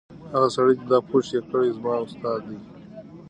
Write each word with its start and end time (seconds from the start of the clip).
هغه 0.33 0.49
سړی 0.55 0.73
چې 0.79 0.85
دا 0.91 0.99
پوسټ 1.09 1.31
یې 1.35 1.41
کړی 1.49 1.69
زما 1.77 1.93
استاد 2.05 2.39
دی. 2.47 2.57